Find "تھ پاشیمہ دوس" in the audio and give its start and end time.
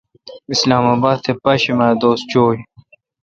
1.23-2.19